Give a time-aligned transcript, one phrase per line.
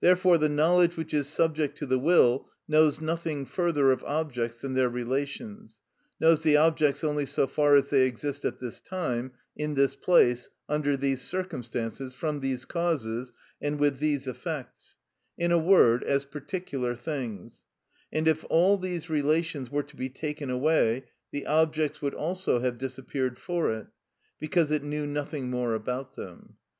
[0.00, 4.74] Therefore the knowledge which is subject to the will knows nothing further of objects than
[4.74, 5.78] their relations,
[6.18, 10.50] knows the objects only so far as they exist at this time, in this place,
[10.68, 17.64] under these circumstances, from these causes, and with these effects—in a word, as particular things;
[18.12, 22.78] and if all these relations were to be taken away, the objects would also have
[22.78, 23.86] disappeared for it,
[24.40, 26.56] because it knew nothing more about them.